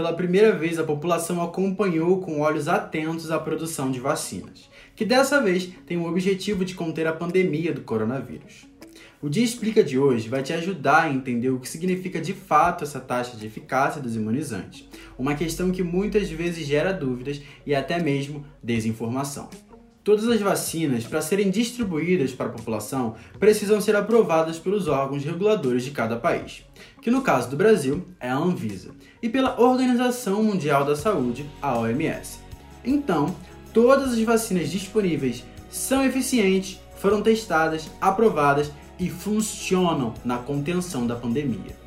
pela 0.00 0.14
primeira 0.14 0.50
vez 0.50 0.78
a 0.78 0.82
população 0.82 1.42
acompanhou 1.42 2.22
com 2.22 2.40
olhos 2.40 2.68
atentos 2.68 3.30
a 3.30 3.38
produção 3.38 3.90
de 3.90 4.00
vacinas, 4.00 4.70
que 4.96 5.04
dessa 5.04 5.42
vez 5.42 5.74
tem 5.86 5.98
o 5.98 6.06
objetivo 6.06 6.64
de 6.64 6.74
conter 6.74 7.06
a 7.06 7.12
pandemia 7.12 7.70
do 7.70 7.82
coronavírus. 7.82 8.66
O 9.20 9.28
Dia 9.28 9.44
Explica 9.44 9.84
de 9.84 9.98
hoje 9.98 10.26
vai 10.26 10.42
te 10.42 10.54
ajudar 10.54 11.02
a 11.02 11.12
entender 11.12 11.50
o 11.50 11.60
que 11.60 11.68
significa 11.68 12.18
de 12.18 12.32
fato 12.32 12.82
essa 12.82 12.98
taxa 12.98 13.36
de 13.36 13.44
eficácia 13.44 14.00
dos 14.00 14.16
imunizantes, 14.16 14.88
uma 15.18 15.34
questão 15.34 15.70
que 15.70 15.82
muitas 15.82 16.30
vezes 16.30 16.66
gera 16.66 16.94
dúvidas 16.94 17.42
e 17.66 17.74
até 17.74 18.02
mesmo 18.02 18.42
desinformação. 18.62 19.50
Todas 20.10 20.28
as 20.28 20.40
vacinas, 20.40 21.04
para 21.04 21.22
serem 21.22 21.52
distribuídas 21.52 22.32
para 22.32 22.46
a 22.46 22.52
população, 22.52 23.14
precisam 23.38 23.80
ser 23.80 23.94
aprovadas 23.94 24.58
pelos 24.58 24.88
órgãos 24.88 25.22
reguladores 25.22 25.84
de 25.84 25.92
cada 25.92 26.16
país, 26.16 26.64
que 27.00 27.12
no 27.12 27.22
caso 27.22 27.48
do 27.48 27.56
Brasil 27.56 28.04
é 28.18 28.28
a 28.28 28.36
Anvisa, 28.36 28.90
e 29.22 29.28
pela 29.28 29.60
Organização 29.60 30.42
Mundial 30.42 30.84
da 30.84 30.96
Saúde, 30.96 31.48
a 31.62 31.78
OMS. 31.78 32.40
Então, 32.84 33.36
todas 33.72 34.14
as 34.14 34.20
vacinas 34.22 34.68
disponíveis 34.68 35.44
são 35.70 36.04
eficientes, 36.04 36.80
foram 36.96 37.22
testadas, 37.22 37.88
aprovadas 38.00 38.72
e 38.98 39.08
funcionam 39.08 40.12
na 40.24 40.38
contenção 40.38 41.06
da 41.06 41.14
pandemia. 41.14 41.78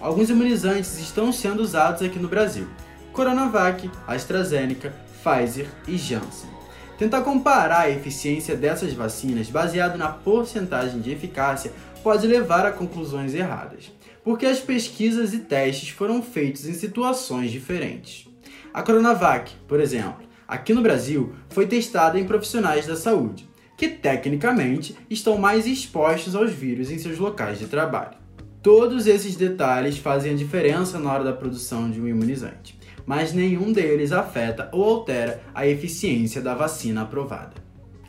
Alguns 0.00 0.30
imunizantes 0.30 0.98
estão 0.98 1.30
sendo 1.30 1.60
usados 1.60 2.00
aqui 2.00 2.18
no 2.18 2.26
Brasil: 2.26 2.68
Coronavac, 3.12 3.90
AstraZeneca, 4.06 4.94
Pfizer 5.22 5.68
e 5.86 5.98
Janssen. 5.98 6.56
Tentar 6.98 7.20
comparar 7.20 7.80
a 7.80 7.90
eficiência 7.90 8.56
dessas 8.56 8.94
vacinas 8.94 9.50
baseado 9.50 9.98
na 9.98 10.08
porcentagem 10.08 11.00
de 11.00 11.10
eficácia 11.10 11.72
pode 12.02 12.26
levar 12.26 12.64
a 12.64 12.72
conclusões 12.72 13.34
erradas, 13.34 13.92
porque 14.24 14.46
as 14.46 14.60
pesquisas 14.60 15.34
e 15.34 15.40
testes 15.40 15.90
foram 15.90 16.22
feitos 16.22 16.66
em 16.66 16.72
situações 16.72 17.50
diferentes. 17.50 18.26
A 18.72 18.82
Coronavac, 18.82 19.52
por 19.68 19.78
exemplo, 19.78 20.24
aqui 20.48 20.72
no 20.72 20.80
Brasil, 20.80 21.34
foi 21.50 21.66
testada 21.66 22.18
em 22.18 22.24
profissionais 22.24 22.86
da 22.86 22.96
saúde, 22.96 23.46
que 23.76 23.88
tecnicamente 23.88 24.96
estão 25.10 25.36
mais 25.36 25.66
expostos 25.66 26.34
aos 26.34 26.50
vírus 26.50 26.90
em 26.90 26.98
seus 26.98 27.18
locais 27.18 27.58
de 27.58 27.66
trabalho. 27.66 28.16
Todos 28.62 29.06
esses 29.06 29.36
detalhes 29.36 29.98
fazem 29.98 30.32
a 30.32 30.36
diferença 30.36 30.98
na 30.98 31.12
hora 31.12 31.24
da 31.24 31.32
produção 31.32 31.90
de 31.90 32.00
um 32.00 32.08
imunizante 32.08 32.76
mas 33.06 33.32
nenhum 33.32 33.72
deles 33.72 34.12
afeta 34.12 34.68
ou 34.72 34.84
altera 34.84 35.40
a 35.54 35.66
eficiência 35.66 36.42
da 36.42 36.54
vacina 36.54 37.02
aprovada. 37.02 37.64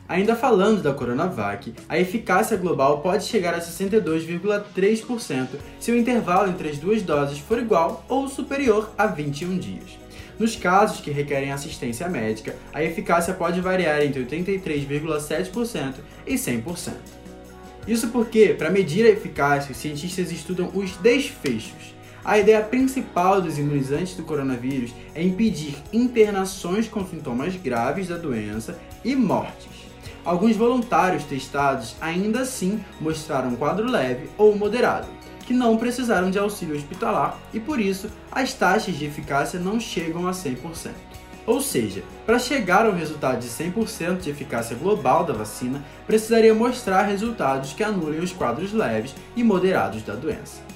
Ainda 0.08 0.34
falando 0.34 0.82
da 0.82 0.94
Coronavac, 0.94 1.74
a 1.86 1.98
eficácia 1.98 2.56
global 2.56 3.00
pode 3.00 3.24
chegar 3.24 3.54
a 3.54 3.60
62,3% 3.60 5.48
se 5.78 5.92
o 5.92 5.96
intervalo 5.96 6.50
entre 6.50 6.70
as 6.70 6.78
duas 6.78 7.02
doses 7.02 7.38
for 7.38 7.58
igual 7.58 8.04
ou 8.08 8.26
superior 8.26 8.90
a 8.96 9.06
21 9.06 9.58
dias. 9.58 9.98
Nos 10.38 10.56
casos 10.56 11.00
que 11.00 11.10
requerem 11.10 11.52
assistência 11.52 12.08
médica, 12.08 12.56
a 12.72 12.82
eficácia 12.82 13.34
pode 13.34 13.60
variar 13.60 14.02
entre 14.02 14.24
83,7% 14.24 15.94
e 16.26 16.34
100%. 16.36 16.92
Isso 17.86 18.08
porque, 18.08 18.54
para 18.54 18.70
medir 18.70 19.04
a 19.04 19.10
eficácia, 19.10 19.72
os 19.72 19.78
cientistas 19.78 20.30
estudam 20.30 20.70
os 20.74 20.96
desfechos, 20.96 21.94
a 22.28 22.38
ideia 22.38 22.60
principal 22.60 23.40
dos 23.40 23.58
imunizantes 23.58 24.14
do 24.14 24.22
coronavírus 24.22 24.92
é 25.14 25.22
impedir 25.22 25.82
internações 25.90 26.86
com 26.86 27.02
sintomas 27.06 27.56
graves 27.56 28.06
da 28.06 28.18
doença 28.18 28.78
e 29.02 29.16
mortes. 29.16 29.88
Alguns 30.26 30.54
voluntários 30.54 31.24
testados 31.24 31.96
ainda 32.02 32.40
assim 32.40 32.84
mostraram 33.00 33.48
um 33.48 33.56
quadro 33.56 33.90
leve 33.90 34.28
ou 34.36 34.54
moderado, 34.54 35.06
que 35.46 35.54
não 35.54 35.78
precisaram 35.78 36.30
de 36.30 36.38
auxílio 36.38 36.76
hospitalar 36.76 37.38
e 37.54 37.58
por 37.58 37.80
isso 37.80 38.10
as 38.30 38.52
taxas 38.52 38.96
de 38.96 39.06
eficácia 39.06 39.58
não 39.58 39.80
chegam 39.80 40.28
a 40.28 40.32
100%. 40.32 40.90
Ou 41.46 41.62
seja, 41.62 42.04
para 42.26 42.38
chegar 42.38 42.84
ao 42.84 42.92
resultado 42.92 43.40
de 43.40 43.48
100% 43.48 44.18
de 44.18 44.28
eficácia 44.28 44.76
global 44.76 45.24
da 45.24 45.32
vacina, 45.32 45.82
precisaria 46.06 46.52
mostrar 46.52 47.04
resultados 47.04 47.72
que 47.72 47.82
anulem 47.82 48.20
os 48.20 48.32
quadros 48.34 48.70
leves 48.74 49.14
e 49.34 49.42
moderados 49.42 50.02
da 50.02 50.14
doença. 50.14 50.68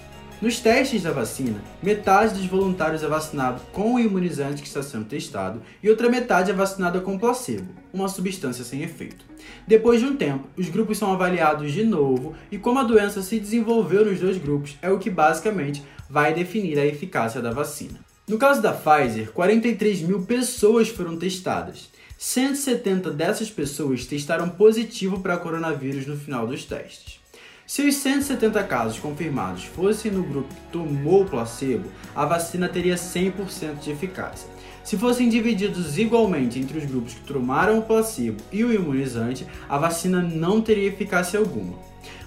Nos 0.43 0.59
testes 0.59 1.05
da 1.05 1.13
vacina, 1.13 1.63
metade 1.81 2.35
dos 2.35 2.47
voluntários 2.47 3.05
é 3.05 3.07
vacinado 3.07 3.63
com 3.71 3.95
o 3.95 4.01
imunizante 4.01 4.61
que 4.61 4.67
está 4.67 4.83
sendo 4.83 5.05
testado 5.05 5.63
e 5.81 5.89
outra 5.89 6.11
metade 6.11 6.51
é 6.51 6.53
vacinada 6.53 7.01
com 7.01 7.17
placebo, 7.17 7.73
uma 7.93 8.09
substância 8.09 8.65
sem 8.65 8.83
efeito. 8.83 9.25
Depois 9.69 10.01
de 10.01 10.07
um 10.07 10.17
tempo, 10.17 10.49
os 10.57 10.69
grupos 10.69 10.99
são 10.99 11.13
avaliados 11.13 11.71
de 11.71 11.85
novo 11.85 12.35
e 12.51 12.59
como 12.59 12.81
a 12.81 12.83
doença 12.83 13.23
se 13.23 13.39
desenvolveu 13.39 14.05
nos 14.05 14.19
dois 14.19 14.37
grupos 14.37 14.77
é 14.83 14.91
o 14.91 14.99
que 14.99 15.09
basicamente 15.09 15.85
vai 16.11 16.35
definir 16.35 16.77
a 16.77 16.85
eficácia 16.85 17.41
da 17.41 17.53
vacina. 17.53 18.01
No 18.27 18.37
caso 18.37 18.61
da 18.61 18.73
Pfizer, 18.73 19.31
43 19.31 20.03
mil 20.03 20.23
pessoas 20.23 20.89
foram 20.89 21.17
testadas. 21.17 21.89
170 22.19 23.13
dessas 23.13 23.49
pessoas 23.49 24.07
testaram 24.07 24.49
positivo 24.49 25.21
para 25.21 25.37
coronavírus 25.37 26.05
no 26.05 26.17
final 26.17 26.49
dos 26.49 26.65
testes. 26.65 27.22
Se 27.67 27.87
os 27.87 27.95
170 27.95 28.63
casos 28.65 28.99
confirmados 28.99 29.65
fossem 29.65 30.11
no 30.11 30.25
grupo 30.25 30.53
que 30.53 30.73
tomou 30.73 31.23
o 31.23 31.29
placebo, 31.29 31.89
a 32.15 32.27
vacina 32.27 32.69
teria 32.69 32.97
100% 32.97 33.79
de 33.81 33.93
eficácia. 33.93 34.49
Se 34.83 34.99
fossem 34.99 35.29
divididos 35.29 35.97
igualmente 35.97 36.59
entre 36.59 36.79
os 36.79 36.85
grupos 36.85 37.15
que 37.15 37.21
tomaram 37.21 37.79
o 37.79 37.83
placebo 37.83 38.43
e 38.51 38.65
o 38.65 38.73
imunizante, 38.73 39.47
a 39.69 39.79
vacina 39.79 40.21
não 40.21 40.61
teria 40.61 40.89
eficácia 40.89 41.39
alguma. 41.39 41.79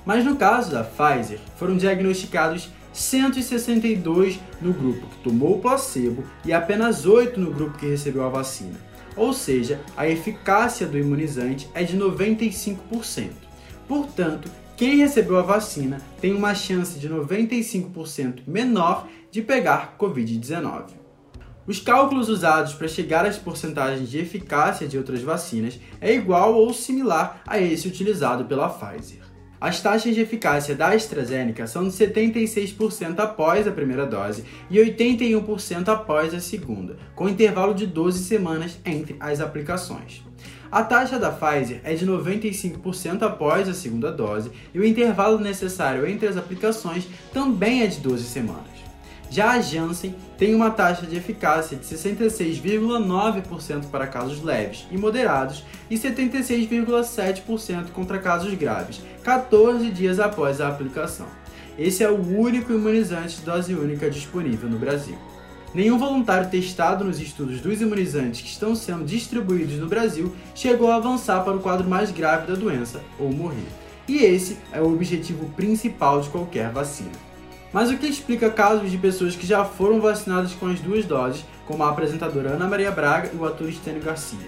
Mas 0.06 0.24
no 0.24 0.38
caso 0.38 0.72
da 0.72 0.84
Pfizer, 0.84 1.40
foram 1.57 1.75
diagnosticados 1.75 2.69
162 2.94 4.40
no 4.62 4.72
grupo 4.72 5.06
que 5.07 5.24
tomou 5.24 5.57
o 5.57 5.59
placebo 5.59 6.24
e 6.45 6.53
apenas 6.53 7.06
8 7.06 7.38
no 7.40 7.51
grupo 7.51 7.78
que 7.78 7.88
recebeu 7.88 8.24
a 8.24 8.29
vacina. 8.29 8.79
Ou 9.18 9.34
seja, 9.34 9.81
a 9.97 10.07
eficácia 10.07 10.88
do 10.88 10.97
imunizante 10.97 11.69
é 11.74 11.84
de 11.84 11.97
95%. 11.97 13.31
Portanto, 13.88 14.50
quem 14.78 14.97
recebeu 14.97 15.38
a 15.38 15.41
vacina 15.41 16.02
tem 16.19 16.34
uma 16.34 16.53
chance 16.53 17.00
de 17.00 17.09
95% 17.09 18.41
menor 18.46 19.08
de 19.31 19.41
pegar 19.41 19.96
Covid-19. 19.97 20.88
Os 21.66 21.80
cálculos 21.80 22.30
usados 22.30 22.74
para 22.74 22.88
chegar 22.88 23.25
às 23.25 23.38
porcentagens 23.38 24.09
de 24.09 24.19
eficácia 24.19 24.88
de 24.88 24.97
outras 24.97 25.22
vacinas 25.22 25.80
é 26.02 26.13
igual 26.13 26.53
ou 26.56 26.74
similar 26.74 27.41
a 27.47 27.59
esse 27.59 27.88
utilizado 27.88 28.46
pela 28.46 28.69
Pfizer. 28.69 29.24
As 29.59 29.81
taxas 29.81 30.13
de 30.13 30.22
eficácia 30.22 30.75
da 30.75 30.90
AstraZeneca 30.90 31.66
são 31.66 31.88
de 31.88 31.92
76% 31.92 33.18
após 33.18 33.66
a 33.66 33.72
primeira 33.72 34.06
dose 34.06 34.44
e 34.69 34.78
81% 34.78 35.88
após 35.88 36.34
a 36.34 36.40
segunda, 36.42 36.97
com 37.16 37.30
intervalo 37.30 37.74
de 37.74 37.88
12 37.88 38.25
semanas 38.25 38.78
entre 38.86 39.16
as 39.19 39.40
aplicações. 39.40 40.24
A 40.72 40.84
taxa 40.84 41.20
da 41.20 41.31
Pfizer 41.31 41.80
é 41.84 41.94
de 41.94 42.06
95% 42.06 43.22
após 43.22 43.70
a 43.70 43.74
segunda 43.74 44.12
dose 44.12 44.52
e 44.74 44.80
o 44.80 44.86
intervalo 44.86 45.40
necessário 45.40 46.08
entre 46.08 46.28
as 46.28 46.38
aplicações 46.38 47.08
também 47.31 47.84
é 47.84 47.88
de 47.88 48.00
12 48.00 48.26
semanas. 48.26 48.75
Já 49.30 49.52
a 49.52 49.62
Janssen 49.62 50.16
tem 50.38 50.54
uma 50.54 50.72
taxa 50.72 51.06
de 51.06 51.16
eficácia 51.18 51.78
de 51.78 51.86
66,9% 51.86 53.86
para 53.90 54.08
casos 54.08 54.42
leves 54.42 54.86
e 54.92 54.98
moderados 54.98 55.64
e 55.90 55.96
76,7% 55.96 57.92
contra 57.92 58.20
casos 58.20 58.54
graves, 58.54 59.02
14 59.24 59.90
dias 59.90 60.20
após 60.20 60.62
a 60.62 60.68
aplicação. 60.68 61.28
Esse 61.78 62.04
é 62.04 62.09
o 62.09 62.16
único 62.16 62.72
imunizante 62.72 63.38
de 63.38 63.42
dose 63.42 63.74
única 63.74 64.09
disponível 64.09 64.70
no 64.70 64.80
Brasil. 64.80 65.18
Nenhum 65.75 65.97
voluntário 65.97 66.50
testado 66.50 67.03
nos 67.03 67.19
estudos 67.19 67.59
dos 67.59 67.81
imunizantes 67.81 68.40
que 68.40 68.47
estão 68.47 68.74
sendo 68.74 69.03
distribuídos 69.03 69.78
no 69.78 69.90
Brasil 69.90 70.34
chegou 70.56 70.90
a 70.90 70.96
avançar 70.96 71.44
para 71.44 71.58
o 71.58 71.59
quadro 71.59 71.86
mais 71.86 72.12
grave 72.12 72.47
da 72.47 72.58
doença 72.58 73.02
ou 73.19 73.30
morrer. 73.30 73.68
E 74.08 74.19
esse 74.19 74.58
é 74.72 74.80
o 74.80 74.94
objetivo 74.94 75.50
principal 75.50 76.22
de 76.22 76.30
qualquer 76.30 76.72
vacina. 76.72 77.12
Mas 77.74 77.92
o 77.92 77.98
que 77.98 78.07
explica 78.07 78.50
casos 78.50 78.89
de 78.89 78.98
pessoas 78.98 79.36
que 79.36 79.45
já 79.45 79.66
foram 79.66 80.00
vacinadas 80.00 80.54
com 80.54 80.68
as 80.68 80.80
duas 80.80 81.04
doses, 81.04 81.44
como 81.68 81.83
a 81.83 81.89
apresentadora 81.89 82.51
Ana 82.51 82.69
Maria 82.69 82.92
Braga 82.92 83.31
e 83.33 83.36
o 83.36 83.45
ator 83.45 83.69
Stênio 83.69 84.01
Garcia? 84.01 84.48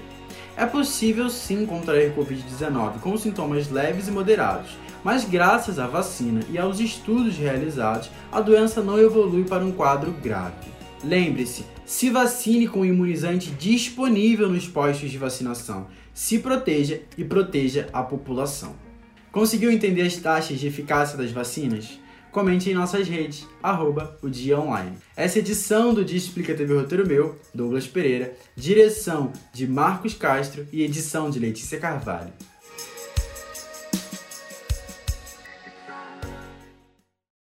É 0.55 0.65
possível 0.65 1.29
sim 1.29 1.65
contrair 1.65 2.15
Covid-19 2.15 3.01
com 3.01 3.17
sintomas 3.17 3.69
leves 3.69 4.07
e 4.07 4.11
moderados, 4.11 4.77
mas 5.03 5.25
graças 5.25 5.77
à 5.77 5.87
vacina 5.87 6.39
e 6.49 6.57
aos 6.57 6.79
estudos 6.79 7.35
realizados, 7.35 8.09
a 8.31 8.39
doença 8.39 8.81
não 8.81 8.97
evolui 8.97 9.43
para 9.43 9.65
um 9.65 9.73
quadro 9.73 10.11
grave. 10.23 10.66
Lembre-se, 11.07 11.63
se 11.85 12.09
vacine 12.09 12.67
com 12.67 12.81
o 12.81 12.85
imunizante 12.85 13.49
disponível 13.51 14.49
nos 14.49 14.67
postos 14.67 15.09
de 15.09 15.17
vacinação. 15.17 15.87
Se 16.13 16.39
proteja 16.39 16.99
e 17.17 17.23
proteja 17.23 17.87
a 17.93 18.03
população. 18.03 18.75
Conseguiu 19.31 19.71
entender 19.71 20.01
as 20.01 20.17
taxas 20.17 20.59
de 20.59 20.67
eficácia 20.67 21.17
das 21.17 21.31
vacinas? 21.31 21.97
Comente 22.29 22.69
em 22.69 22.73
nossas 22.73 23.07
redes, 23.07 23.47
arroba 23.63 24.17
o 24.21 24.29
Dia 24.29 24.59
Online. 24.59 24.97
Essa 25.15 25.39
edição 25.39 25.93
do 25.93 26.03
Dia 26.03 26.17
Explica 26.17 26.53
teve 26.53 26.73
roteiro 26.73 27.07
meu, 27.07 27.39
Douglas 27.53 27.87
Pereira, 27.87 28.35
direção 28.53 29.31
de 29.53 29.65
Marcos 29.65 30.13
Castro 30.13 30.67
e 30.73 30.83
edição 30.83 31.29
de 31.29 31.39
Letícia 31.39 31.79
Carvalho. 31.79 32.33